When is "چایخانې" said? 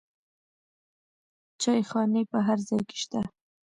1.61-2.21